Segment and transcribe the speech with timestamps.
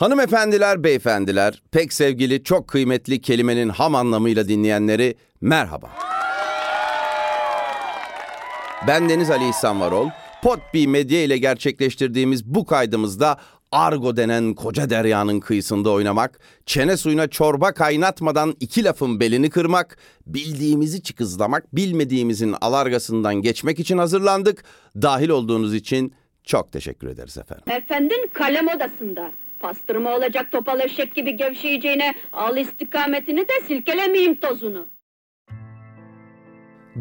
[0.00, 5.90] Hanımefendiler, beyefendiler, pek sevgili, çok kıymetli kelimenin ham anlamıyla dinleyenleri merhaba.
[8.86, 10.08] Ben Deniz Ali İhsan Varol.
[10.42, 13.36] Potbi Medya ile gerçekleştirdiğimiz bu kaydımızda
[13.72, 21.02] Argo denen koca deryanın kıyısında oynamak, çene suyuna çorba kaynatmadan iki lafın belini kırmak, bildiğimizi
[21.02, 24.64] çıkızlamak, bilmediğimizin alargasından geçmek için hazırlandık.
[25.02, 27.64] Dahil olduğunuz için çok teşekkür ederiz efendim.
[27.70, 29.32] Efendin kalem odasında.
[29.60, 34.86] Pastırma olacak topal eşek gibi gevşeyeceğine al istikametini de silkelemeyeyim tozunu.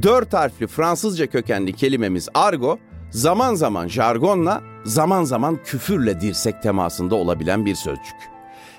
[0.02, 2.80] Dört harfli Fransızca kökenli kelimemiz argo,
[3.12, 8.16] zaman zaman jargonla, zaman zaman küfürle dirsek temasında olabilen bir sözcük.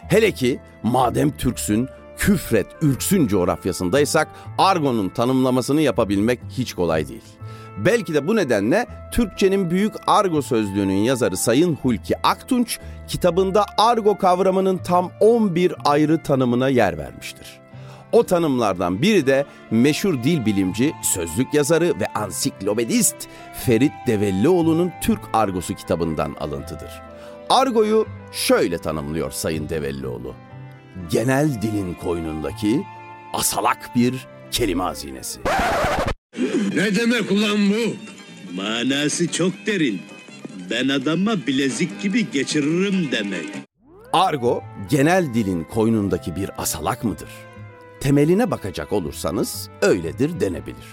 [0.09, 7.25] Hele ki madem Türksün, küfret, ürksün coğrafyasındaysak argonun tanımlamasını yapabilmek hiç kolay değil.
[7.79, 14.79] Belki de bu nedenle Türkçenin büyük argo sözlüğünün yazarı Sayın Hulki Aktunç kitabında argo kavramının
[14.79, 17.61] tam 11 ayrı tanımına yer vermiştir.
[18.13, 23.17] O tanımlardan biri de meşhur dil bilimci, sözlük yazarı ve ansiklopedist
[23.55, 27.03] Ferit Devellioğlu'nun Türk Argosu kitabından alıntıdır.
[27.51, 30.35] Argo'yu şöyle tanımlıyor Sayın Devellioğlu.
[31.11, 32.83] Genel dilin koynundaki
[33.33, 35.41] asalak bir kelime hazinesi.
[36.75, 37.97] Ne demek ulan bu?
[38.57, 40.01] Manası çok derin.
[40.71, 43.49] Ben adama bilezik gibi geçiririm demek.
[44.13, 47.29] Argo, genel dilin koynundaki bir asalak mıdır?
[48.01, 50.87] Temeline bakacak olursanız öyledir denebilir.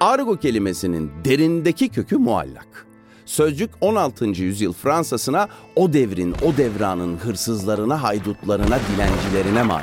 [0.00, 2.86] Argo kelimesinin derindeki kökü muallak.
[3.26, 4.26] Sözcük 16.
[4.26, 9.82] yüzyıl Fransa'sına o devrin, o devranın hırsızlarına, haydutlarına, dilencilerine mal.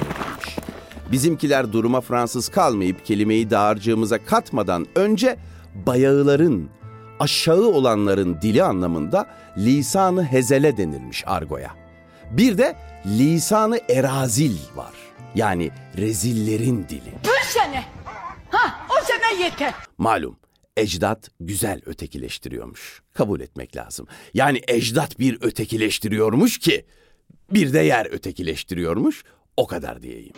[1.14, 5.38] Bizimkiler duruma Fransız kalmayıp kelimeyi dağarcığımıza katmadan önce
[5.86, 6.70] bayağıların,
[7.20, 11.72] aşağı olanların dili anlamında lisanı hezele denilmiş argoya.
[12.32, 12.76] Bir de
[13.06, 14.94] lisanı erazil var.
[15.36, 17.14] Yani rezillerin dili.
[17.24, 17.84] Bir sene.
[18.50, 19.74] Ha o sene yeter.
[19.98, 20.38] Malum
[20.78, 23.02] ecdat güzel ötekileştiriyormuş.
[23.14, 24.08] Kabul etmek lazım.
[24.34, 26.86] Yani ecdat bir ötekileştiriyormuş ki
[27.52, 29.24] bir de yer ötekileştiriyormuş.
[29.58, 30.34] O kadar diyeyim.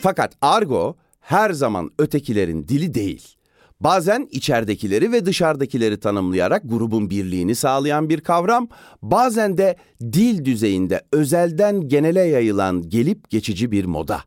[0.00, 3.36] Fakat argo her zaman ötekilerin dili değil.
[3.80, 8.68] Bazen içeridekileri ve dışarıdakileri tanımlayarak grubun birliğini sağlayan bir kavram,
[9.02, 14.20] bazen de dil düzeyinde özelden genele yayılan gelip geçici bir moda.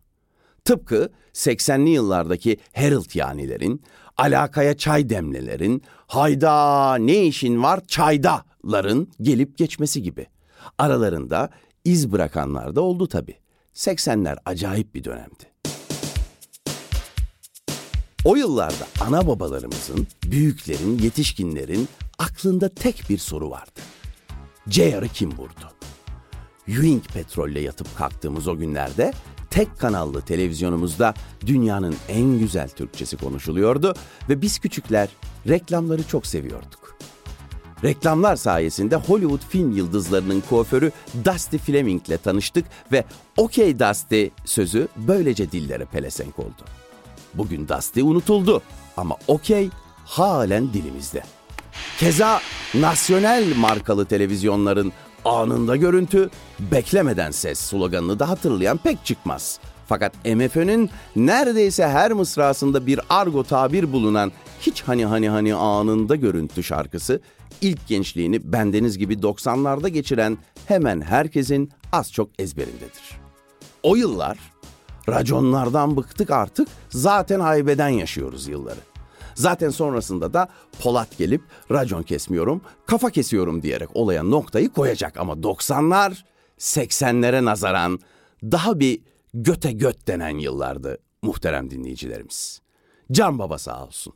[0.66, 3.82] Tıpkı 80'li yıllardaki Herald yanilerin,
[4.18, 10.28] alakaya çay demlelerin, hayda ne işin var çaydaların gelip geçmesi gibi.
[10.78, 11.50] Aralarında
[11.86, 13.38] iz bırakanlar da oldu tabii.
[13.74, 15.50] 80'ler acayip bir dönemdi.
[18.26, 21.88] O yıllarda ana babalarımızın, büyüklerin, yetişkinlerin
[22.20, 23.80] aklında tek bir soru vardı.
[24.70, 25.72] CR'ı kim vurdu?
[26.68, 29.14] Ewing petrolle yatıp kalktığımız o günlerde
[29.50, 31.14] tek kanallı televizyonumuzda
[31.46, 33.94] dünyanın en güzel Türkçesi konuşuluyordu
[34.30, 35.10] ve biz küçükler
[35.48, 36.79] reklamları çok seviyorduk.
[37.84, 40.92] Reklamlar sayesinde Hollywood film yıldızlarının kuaförü
[41.26, 43.04] Dusty Fleming ile tanıştık ve
[43.38, 46.64] "Okay Dusty" sözü böylece dillere pelesenk oldu.
[47.34, 48.62] Bugün Dusty unutuldu
[48.98, 49.70] ama okey
[50.06, 51.24] halen dilimizde.
[52.00, 52.42] Keza
[52.74, 54.94] nasyonel markalı televizyonların
[55.26, 56.30] anında görüntü,
[56.60, 59.60] beklemeden ses sloganını da hatırlayan pek çıkmaz.
[59.88, 66.64] Fakat MFÖ'nün neredeyse her mısrasında bir argo tabir bulunan hiç hani hani hani anında görüntü
[66.64, 67.22] şarkısı
[67.62, 73.20] ilk gençliğini bendeniz gibi 90'larda geçiren hemen herkesin az çok ezberindedir.
[73.84, 74.38] O yıllar
[75.10, 78.80] Raconlardan bıktık artık zaten haybeden yaşıyoruz yılları.
[79.36, 80.50] Zaten sonrasında da
[80.82, 81.42] Polat gelip
[81.72, 85.18] racon kesmiyorum, kafa kesiyorum diyerek olaya noktayı koyacak.
[85.18, 86.18] Ama 90'lar
[86.58, 88.00] 80'lere nazaran
[88.44, 89.02] daha bir
[89.34, 92.62] göte göt denen yıllardı muhterem dinleyicilerimiz.
[93.12, 94.14] Can baba sağ olsun.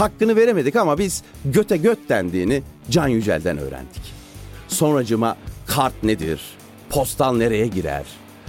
[0.00, 4.14] Hakkını veremedik ama biz göte göt dendiğini Can Yücel'den öğrendik.
[4.68, 5.36] Sonracıma
[5.66, 6.40] kart nedir,
[6.90, 8.04] postal nereye girer,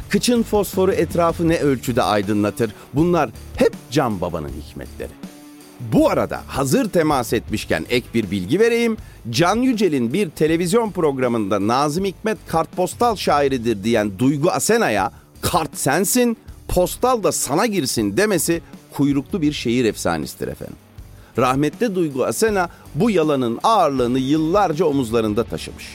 [0.10, 5.10] kıçın fosforu etrafı ne ölçüde aydınlatır bunlar hep Can Baba'nın hikmetleri.
[5.94, 8.98] Bu arada hazır temas etmişken ek bir bilgi vereyim.
[9.30, 15.12] Can Yücel'in bir televizyon programında Nazım Hikmet kartpostal şairidir diyen Duygu Asena'ya
[15.42, 16.38] kart sensin,
[16.68, 18.62] postal da sana girsin demesi
[18.94, 20.78] kuyruklu bir şehir efsanesidir efendim.
[21.38, 25.86] Rahmetli Duygu Asena bu yalanın ağırlığını yıllarca omuzlarında taşımış.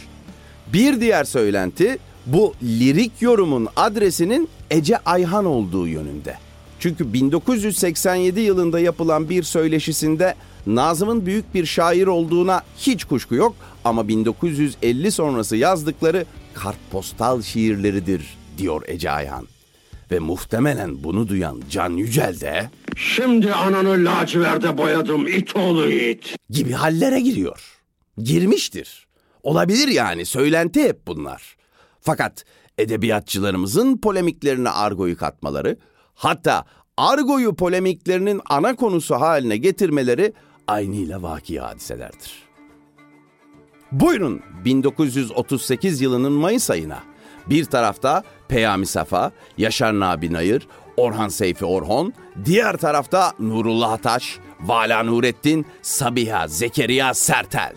[0.73, 6.39] Bir diğer söylenti bu lirik yorumun adresinin Ece Ayhan olduğu yönünde.
[6.79, 10.35] Çünkü 1987 yılında yapılan bir söyleşisinde
[10.67, 16.25] Nazım'ın büyük bir şair olduğuna hiç kuşku yok ama 1950 sonrası yazdıkları
[16.55, 19.56] kartpostal şiirleridir diyor Ece Ayhan.
[20.11, 26.37] Ve muhtemelen bunu duyan Can Yücel de Şimdi ananı laciverde boyadım it oğlu it.
[26.51, 27.81] gibi hallere giriyor.
[28.19, 29.07] Girmiştir.
[29.43, 31.57] Olabilir yani söylenti hep bunlar.
[32.01, 32.45] Fakat
[32.79, 35.77] edebiyatçılarımızın polemiklerine argoyu katmaları,
[36.15, 36.65] hatta
[36.97, 40.33] argoyu polemiklerinin ana konusu haline getirmeleri
[40.67, 42.33] aynıyla vaki hadiselerdir.
[43.93, 47.16] Buyurun 1938 yılının Mayıs ayına.
[47.47, 52.13] Bir tarafta Peyami Safa, Yaşar Nabi Nayır, Orhan Seyfi Orhon,
[52.45, 57.73] diğer tarafta Nurullah Ataş, Vala Nurettin, Sabiha Zekeriya Sertel.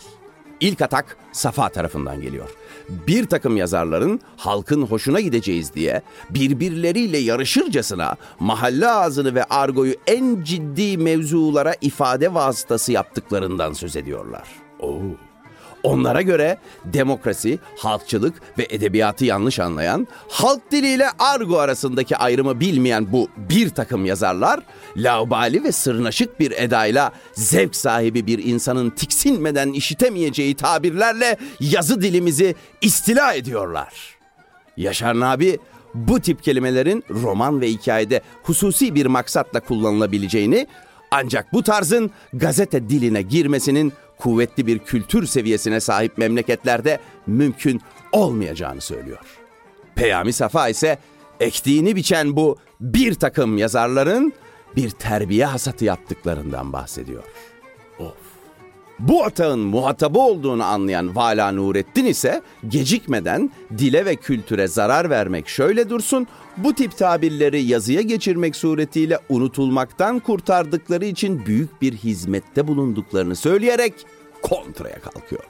[0.60, 2.50] İlk atak Safa tarafından geliyor.
[2.90, 10.98] Bir takım yazarların halkın hoşuna gideceğiz diye birbirleriyle yarışırcasına mahalle ağzını ve argoyu en ciddi
[10.98, 14.48] mevzulara ifade vasıtası yaptıklarından söz ediyorlar.
[14.80, 15.29] Oo.
[15.84, 23.30] Onlara göre demokrasi, halkçılık ve edebiyatı yanlış anlayan, halk diliyle argo arasındaki ayrımı bilmeyen bu
[23.38, 24.60] bir takım yazarlar,
[24.98, 33.34] laubali ve sırnaşık bir edayla zevk sahibi bir insanın tiksinmeden işitemeyeceği tabirlerle yazı dilimizi istila
[33.34, 33.94] ediyorlar.
[34.78, 35.60] Yaşar Nabi
[35.94, 40.68] bu tip kelimelerin roman ve hikayede hususi bir maksatla kullanılabileceğini
[41.12, 47.82] ancak bu tarzın gazete diline girmesinin kuvvetli bir kültür seviyesine sahip memleketlerde mümkün
[48.12, 49.20] olmayacağını söylüyor.
[49.96, 50.98] Peyami Safa ise
[51.40, 54.34] ektiğini biçen bu bir takım yazarların
[54.76, 57.24] bir terbiye hasatı yaptıklarından bahsediyor.
[59.00, 65.90] Bu atağın muhatabı olduğunu anlayan Vala Nurettin ise gecikmeden dile ve kültüre zarar vermek şöyle
[65.90, 73.94] dursun, bu tip tabirleri yazıya geçirmek suretiyle unutulmaktan kurtardıkları için büyük bir hizmette bulunduklarını söyleyerek
[74.42, 75.44] kontraya kalkıyor.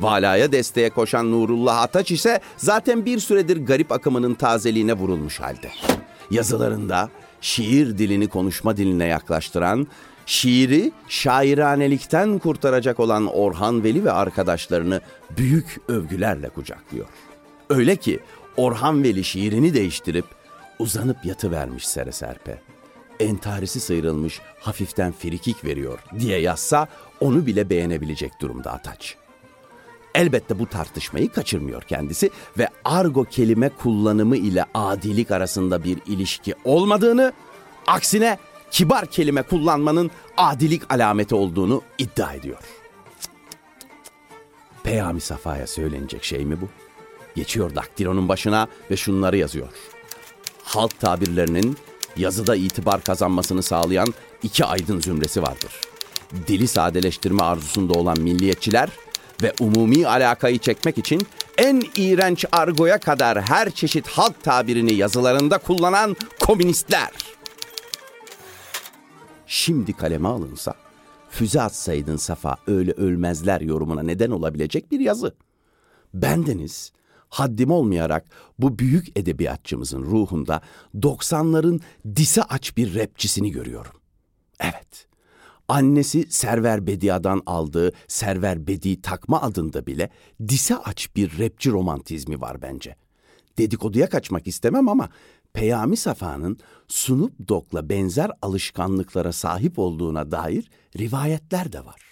[0.00, 5.70] Vala'ya desteğe koşan Nurullah Ataç ise zaten bir süredir garip akımının tazeliğine vurulmuş halde.
[6.30, 7.10] Yazılarında
[7.40, 9.86] şiir dilini konuşma diline yaklaştıran,
[10.26, 15.00] şiiri şairanelikten kurtaracak olan Orhan Veli ve arkadaşlarını
[15.36, 17.06] büyük övgülerle kucaklıyor.
[17.70, 18.20] Öyle ki
[18.56, 20.24] Orhan Veli şiirini değiştirip
[20.78, 22.60] uzanıp yatıvermiş sere serpe.
[23.20, 26.88] Entarisi sıyrılmış hafiften frikik veriyor diye yazsa
[27.20, 29.16] onu bile beğenebilecek durumda Ataç.
[30.14, 37.32] Elbette bu tartışmayı kaçırmıyor kendisi ve argo kelime kullanımı ile adilik arasında bir ilişki olmadığını,
[37.86, 38.38] aksine
[38.70, 42.58] kibar kelime kullanmanın adilik alameti olduğunu iddia ediyor.
[44.82, 46.68] Peyami Safa'ya söylenecek şey mi bu?
[47.34, 49.68] Geçiyor daktilonun başına ve şunları yazıyor.
[50.62, 51.76] Halk tabirlerinin
[52.16, 55.80] yazıda itibar kazanmasını sağlayan iki aydın zümresi vardır.
[56.46, 58.88] Dili sadeleştirme arzusunda olan milliyetçiler
[59.42, 61.26] ve umumi alakayı çekmek için
[61.58, 67.10] en iğrenç argoya kadar her çeşit halk tabirini yazılarında kullanan komünistler.
[69.46, 70.74] Şimdi kaleme alınsa,
[71.30, 75.34] füze atsaydın Safa öyle ölmezler yorumuna neden olabilecek bir yazı.
[76.14, 76.92] Bendeniz
[77.28, 78.26] haddim olmayarak
[78.58, 80.60] bu büyük edebiyatçımızın ruhunda
[80.94, 81.80] 90'ların
[82.16, 83.92] dise aç bir rapçisini görüyorum.
[84.60, 85.06] Evet.
[85.68, 90.10] Annesi Server Bedia'dan aldığı Server Bedi takma adında bile
[90.48, 92.96] dise aç bir rapçi romantizmi var bence.
[93.58, 95.08] Dedikoduya kaçmak istemem ama
[95.56, 96.58] Peyami Safa'nın
[96.88, 102.08] Snoop Dogg'la benzer alışkanlıklara sahip olduğuna dair rivayetler de var.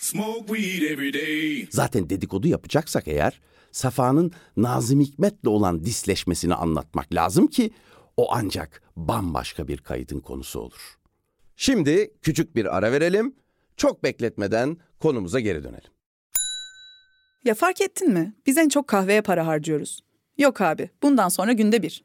[1.71, 3.41] Zaten dedikodu yapacaksak eğer
[3.73, 7.71] Safa'nın Nazım Hikmet'le olan disleşmesini anlatmak lazım ki
[8.17, 10.99] o ancak bambaşka bir kayıtın konusu olur.
[11.57, 13.35] Şimdi küçük bir ara verelim.
[13.77, 15.91] Çok bekletmeden konumuza geri dönelim.
[17.45, 18.35] Ya fark ettin mi?
[18.47, 20.01] Biz en çok kahveye para harcıyoruz.
[20.39, 22.05] Yok abi, bundan sonra günde bir.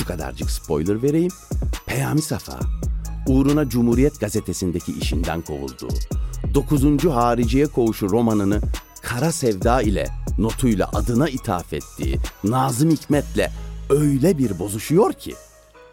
[0.00, 1.32] Şu kadarcık spoiler vereyim.
[1.86, 2.58] Peyami Safa,
[3.26, 5.88] uğruna Cumhuriyet gazetesindeki işinden kovuldu.
[6.54, 7.04] 9.
[7.04, 8.60] Hariciye Koğuşu romanını
[9.02, 13.50] Kara Sevda ile notuyla adına ithaf ettiği Nazım Hikmet'le
[13.90, 15.34] öyle bir bozuşuyor ki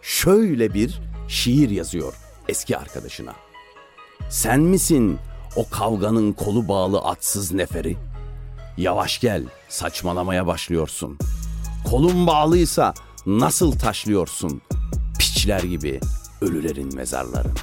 [0.02, 2.14] şöyle bir şiir yazıyor
[2.48, 3.34] eski arkadaşına.
[4.30, 5.18] Sen misin
[5.56, 7.98] o kavganın kolu bağlı atsız neferi?
[8.78, 11.18] Yavaş gel, saçmalamaya başlıyorsun.
[11.90, 12.94] Kolun bağlıysa
[13.28, 14.62] nasıl taşlıyorsun?
[15.20, 16.00] Piçler gibi
[16.42, 17.54] ölülerin mezarlarını.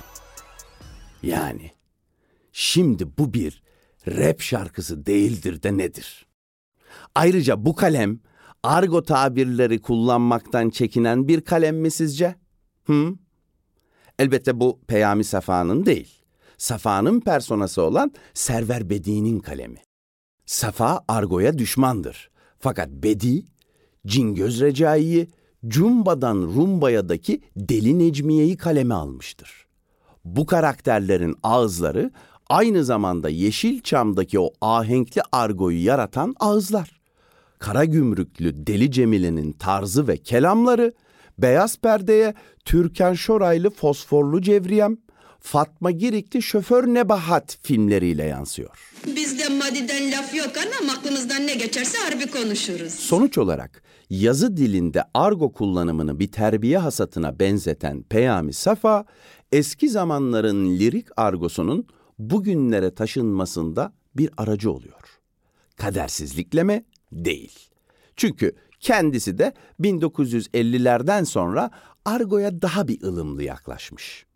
[1.22, 1.70] Yani
[2.52, 3.62] şimdi bu bir
[4.06, 6.26] rap şarkısı değildir de nedir?
[7.14, 8.20] Ayrıca bu kalem
[8.62, 12.34] argo tabirleri kullanmaktan çekinen bir kalem mi sizce?
[12.84, 13.14] Hı?
[14.18, 16.22] Elbette bu Peyami Safa'nın değil.
[16.58, 19.82] Safa'nın personası olan Server Bedi'nin kalemi.
[20.46, 22.30] Safa argoya düşmandır.
[22.58, 23.44] Fakat Bedi,
[24.06, 25.28] Cingöz Recai'yi
[25.68, 29.66] Cumba'dan Rumbaya'daki Deli Necmiye'yi kaleme almıştır.
[30.24, 32.10] Bu karakterlerin ağızları
[32.48, 37.00] aynı zamanda Yeşilçam'daki o ahenkli argoyu yaratan ağızlar.
[37.58, 40.92] Kara gümrüklü Deli Cemile'nin tarzı ve kelamları
[41.38, 44.96] Beyaz Perde'ye Türkan Şoraylı Fosforlu Cevriyem,
[45.40, 48.92] Fatma Girikli Şoför Nebahat filmleriyle yansıyor.
[49.16, 50.52] Bizde madiden laf yok
[50.82, 52.92] ama aklımızdan ne geçerse harbi konuşuruz.
[52.92, 53.82] Sonuç olarak
[54.20, 59.04] yazı dilinde argo kullanımını bir terbiye hasatına benzeten Peyami Safa,
[59.52, 61.86] eski zamanların lirik argosunun
[62.18, 65.20] bugünlere taşınmasında bir aracı oluyor.
[65.76, 66.84] Kadersizlikle mi?
[67.12, 67.58] Değil.
[68.16, 71.70] Çünkü kendisi de 1950'lerden sonra
[72.04, 74.26] argoya daha bir ılımlı yaklaşmış.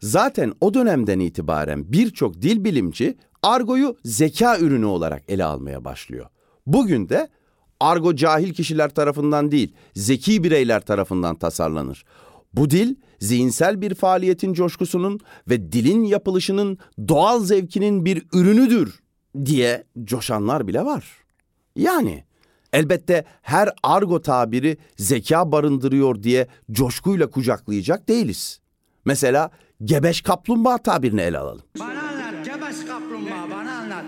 [0.00, 6.26] Zaten o dönemden itibaren birçok dil bilimci argoyu zeka ürünü olarak ele almaya başlıyor.
[6.66, 7.28] Bugün de
[7.80, 12.04] argo cahil kişiler tarafından değil, zeki bireyler tarafından tasarlanır.
[12.54, 19.00] Bu dil zihinsel bir faaliyetin coşkusunun ve dilin yapılışının doğal zevkinin bir ürünüdür
[19.44, 21.04] diye coşanlar bile var.
[21.76, 22.24] Yani
[22.72, 28.60] elbette her argo tabiri zeka barındırıyor diye coşkuyla kucaklayacak değiliz.
[29.04, 29.50] Mesela
[29.84, 31.62] gebeş kaplumbağa tabirini ele alalım.
[31.78, 34.04] Bana anlat gebeş kaplumbağa bana anlat.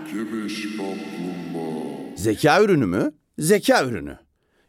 [2.15, 3.11] Zeka ürünü mü?
[3.41, 4.17] Zeka ürünü.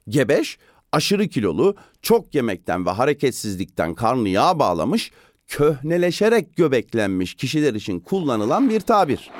[0.09, 0.59] Gebeş,
[0.93, 5.11] aşırı kilolu, çok yemekten ve hareketsizlikten karnı yağ bağlamış,
[5.47, 9.31] köhneleşerek göbeklenmiş kişiler için kullanılan bir tabir.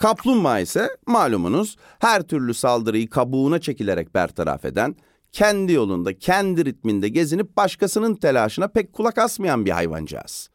[0.00, 4.96] Kaplumbağa ise malumunuz her türlü saldırıyı kabuğuna çekilerek bertaraf eden,
[5.32, 10.50] kendi yolunda, kendi ritminde gezinip başkasının telaşına pek kulak asmayan bir hayvancağız.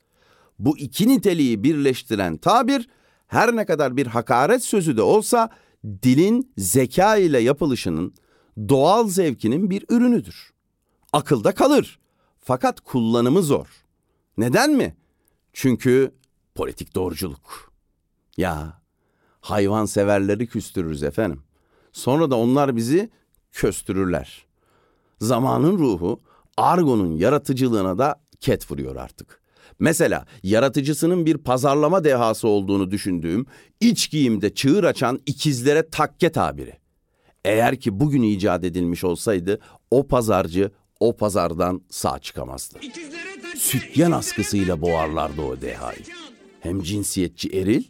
[0.60, 2.88] Bu iki niteliği birleştiren tabir
[3.27, 5.50] her ne kadar bir hakaret sözü de olsa
[5.84, 8.13] dilin zeka ile yapılışının
[8.70, 10.54] doğal zevkinin bir ürünüdür.
[11.13, 12.00] Akılda kalır
[12.40, 13.68] fakat kullanımı zor.
[14.38, 14.96] Neden mi?
[15.54, 16.12] Çünkü
[16.56, 17.72] politik doğruculuk.
[18.38, 18.82] Ya
[19.42, 21.44] hayvan severleri küstürürüz efendim.
[21.92, 23.10] Sonra da onlar bizi
[23.52, 24.46] köstürürler.
[25.20, 26.22] Zamanın ruhu
[26.58, 29.42] argonun yaratıcılığına da ket vuruyor artık.
[29.84, 33.46] Mesela yaratıcısının bir pazarlama dehası olduğunu düşündüğüm
[33.80, 36.74] iç giyimde çığır açan ikizlere takke tabiri.
[37.46, 39.60] Eğer ki bugün icat edilmiş olsaydı
[39.92, 42.80] o pazarcı o pazardan sağ çıkamazdı.
[43.58, 46.04] Sütyen askısıyla boğarlardı o dehayı.
[46.60, 47.84] Hem cinsiyetçi eril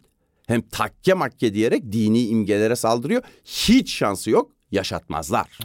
[0.46, 3.22] hem takke makke diyerek dini imgelere saldırıyor.
[3.44, 5.58] Hiç şansı yok yaşatmazlar.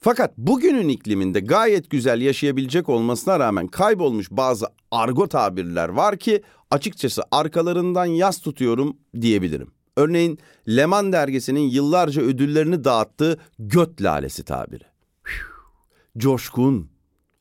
[0.00, 7.22] Fakat bugünün ikliminde gayet güzel yaşayabilecek olmasına rağmen kaybolmuş bazı argo tabirler var ki açıkçası
[7.30, 9.70] arkalarından yas tutuyorum diyebilirim.
[9.96, 10.38] Örneğin
[10.68, 14.84] Leman dergisinin yıllarca ödüllerini dağıttığı göt lalesi tabiri.
[16.18, 16.90] Coşkun,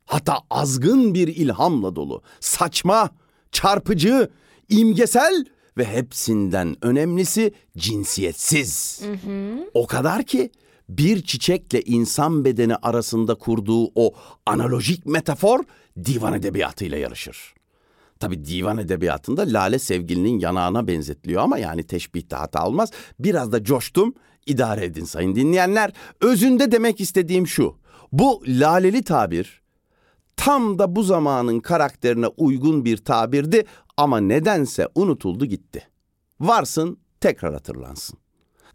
[0.06, 3.10] hatta azgın bir ilhamla dolu, saçma,
[3.52, 4.30] çarpıcı,
[4.70, 5.46] imgesel
[5.78, 9.02] ve hepsinden önemlisi cinsiyetsiz.
[9.74, 10.52] O kadar ki
[10.90, 14.14] bir çiçekle insan bedeni arasında kurduğu o
[14.46, 15.60] analojik metafor
[16.06, 17.54] divan edebiyatıyla yarışır.
[18.20, 22.92] Tabi divan edebiyatında lale sevgilinin yanağına benzetiliyor ama yani teşbihte hata olmaz.
[23.20, 24.14] Biraz da coştum.
[24.46, 25.92] İdare edin sayın dinleyenler.
[26.22, 27.76] Özünde demek istediğim şu.
[28.12, 29.62] Bu laleli tabir
[30.38, 33.66] tam da bu zamanın karakterine uygun bir tabirdi
[33.98, 35.88] ama nedense unutuldu gitti.
[36.40, 38.20] Varsın tekrar hatırlansın.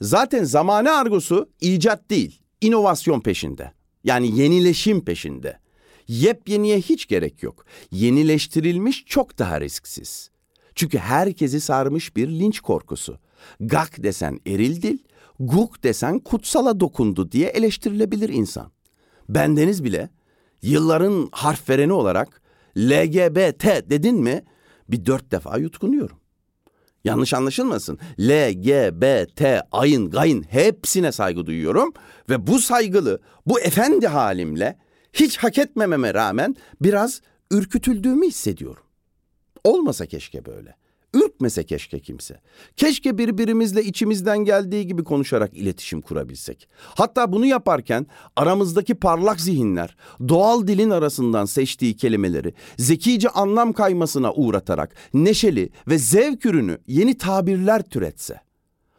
[0.03, 3.73] Zaten zamane argosu icat değil, inovasyon peşinde.
[4.05, 5.59] Yani yenileşim peşinde.
[6.09, 7.65] Yepyeniye hiç gerek yok.
[7.91, 10.31] Yenileştirilmiş çok daha risksiz.
[10.75, 13.19] Çünkü herkesi sarmış bir linç korkusu.
[13.61, 14.99] Gak desen eril dil,
[15.41, 18.73] guk desen kutsala dokundu diye eleştirilebilir insan.
[19.29, 20.11] Bendeniz bile
[20.63, 22.43] yılların harf vereni olarak
[22.79, 24.45] LGBT dedin mi
[24.89, 26.22] bir dört defa yutkunuyorum.
[27.05, 27.99] Yanlış anlaşılmasın.
[28.21, 31.93] L, G, B, T, ayın, gayın hepsine saygı duyuyorum.
[32.31, 34.79] Ve bu saygılı, bu efendi halimle
[35.13, 38.83] hiç hak etmememe rağmen biraz ürkütüldüğümü hissediyorum.
[39.65, 40.77] Olmasa keşke böyle.
[41.15, 42.41] Ürkmese keşke kimse.
[42.77, 46.69] Keşke birbirimizle içimizden geldiği gibi konuşarak iletişim kurabilsek.
[46.79, 49.97] Hatta bunu yaparken aramızdaki parlak zihinler
[50.29, 57.83] doğal dilin arasından seçtiği kelimeleri zekice anlam kaymasına uğratarak neşeli ve zevk ürünü yeni tabirler
[57.83, 58.41] türetse.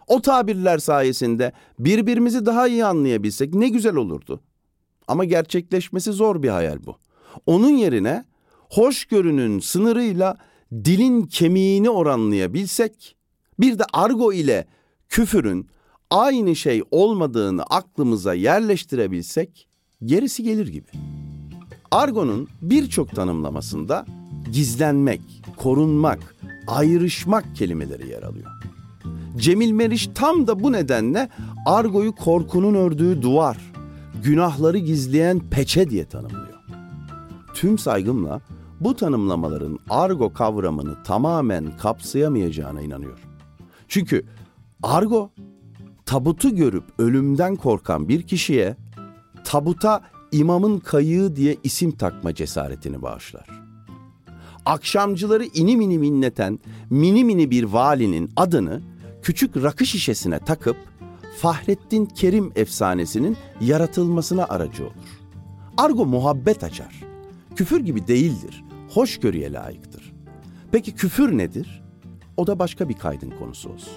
[0.08, 4.42] O tabirler sayesinde birbirimizi daha iyi anlayabilsek ne güzel olurdu.
[5.08, 6.98] Ama gerçekleşmesi zor bir hayal bu.
[7.46, 8.26] Onun yerine
[8.70, 10.38] hoşgörünün sınırıyla
[10.74, 13.16] dilin kemiğini oranlayabilsek,
[13.60, 14.68] bir de argo ile
[15.10, 15.70] küfürün
[16.10, 19.68] aynı şey olmadığını aklımıza yerleştirebilsek
[20.06, 20.88] gerisi gelir gibi.
[21.92, 24.06] Argo'nun birçok tanımlamasında
[24.52, 25.22] gizlenmek,
[25.58, 26.36] korunmak,
[26.68, 28.52] ayrışmak kelimeleri yer alıyor.
[29.38, 31.30] Cemil Meriç tam da bu nedenle
[31.66, 33.58] argoyu korkunun ördüğü duvar,
[34.24, 36.60] günahları gizleyen peçe diye tanımlıyor.
[37.54, 38.42] Tüm saygımla
[38.84, 43.24] bu tanımlamaların argo kavramını tamamen kapsayamayacağına inanıyorum.
[43.88, 44.26] Çünkü
[44.84, 45.30] argo
[46.06, 48.78] tabutu görüp ölümden korkan bir kişiye
[49.44, 53.48] tabuta imamın kayığı diye isim takma cesaretini bağışlar.
[54.66, 58.82] Akşamcıları inim inim inleten mini mini bir valinin adını
[59.22, 60.78] küçük rakı şişesine takıp
[61.38, 64.94] Fahrettin Kerim efsanesinin yaratılmasına aracı olur.
[65.78, 67.04] Argo muhabbet açar.
[67.56, 68.64] Küfür gibi değildir.
[68.94, 70.14] Hoşgörüye layıktır.
[70.72, 71.84] Peki küfür nedir?
[72.38, 73.94] O da başka bir kaydın konusu olsun.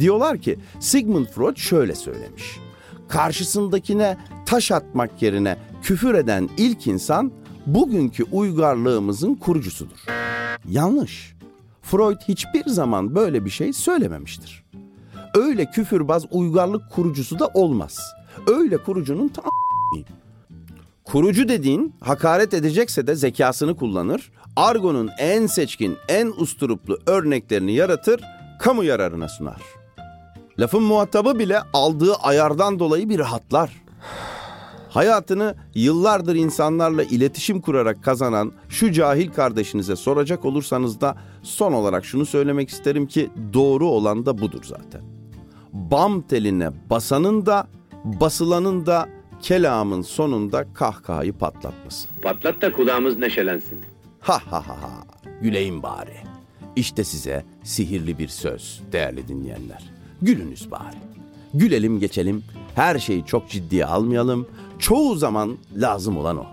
[0.00, 2.58] Diyorlar ki Sigmund Freud şöyle söylemiş.
[3.08, 7.32] Karşısındakine taş atmak yerine küfür eden ilk insan
[7.66, 9.98] bugünkü uygarlığımızın kurucusudur.
[10.68, 11.36] Yanlış.
[11.82, 14.64] Freud hiçbir zaman böyle bir şey söylememiştir.
[15.34, 18.00] Öyle küfürbaz uygarlık kurucusu da olmaz.
[18.46, 19.44] Öyle kurucunun tam
[21.12, 24.32] Kurucu dediğin hakaret edecekse de zekasını kullanır.
[24.56, 28.20] Argo'nun en seçkin, en usturuplu örneklerini yaratır,
[28.58, 29.62] kamu yararına sunar.
[30.58, 33.82] Lafın muhatabı bile aldığı ayardan dolayı bir rahatlar.
[34.90, 42.26] Hayatını yıllardır insanlarla iletişim kurarak kazanan şu cahil kardeşinize soracak olursanız da son olarak şunu
[42.26, 45.02] söylemek isterim ki doğru olan da budur zaten.
[45.72, 47.66] Bam teline basanın da
[48.04, 49.08] basılanın da
[49.42, 52.08] kelamın sonunda kahkahayı patlatması.
[52.22, 53.78] Patlat da kulağımız neşelensin.
[54.20, 55.04] Ha ha ha ha.
[55.42, 56.16] Güleyim bari.
[56.76, 59.90] İşte size sihirli bir söz değerli dinleyenler.
[60.22, 60.96] Gülünüz bari.
[61.54, 62.44] Gülelim geçelim.
[62.74, 64.46] Her şeyi çok ciddiye almayalım.
[64.78, 66.46] Çoğu zaman lazım olan o.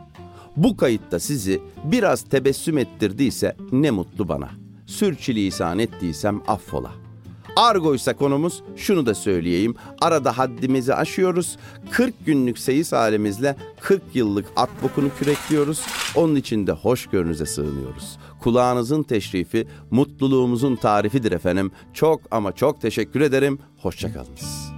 [0.57, 4.49] Bu kayıtta sizi biraz tebessüm ettirdiyse ne mutlu bana.
[4.85, 6.91] Sürçülisan ettiysem affola.
[7.57, 9.75] Argoysa konumuz şunu da söyleyeyim.
[10.01, 11.57] Arada haddimizi aşıyoruz.
[11.91, 15.81] 40 günlük seyis halimizle 40 yıllık at bokunu kürekliyoruz.
[16.15, 18.17] Onun için de hoşgörünüze sığınıyoruz.
[18.41, 21.71] Kulağınızın teşrifi mutluluğumuzun tarifidir efendim.
[21.93, 23.59] Çok ama çok teşekkür ederim.
[23.77, 24.71] Hoşçakalınız.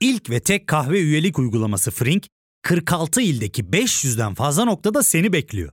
[0.00, 2.26] İlk ve tek kahve üyelik uygulaması Frink,
[2.62, 5.72] 46 ildeki 500'den fazla noktada seni bekliyor.